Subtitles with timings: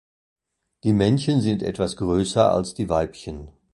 [0.83, 3.49] Die Männchen sind etwas größer als die Weibchen.